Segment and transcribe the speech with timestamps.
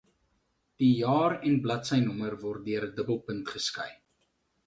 [0.83, 3.89] Die jaar en bladsynommer word deur 'n dubbelpunt geskei.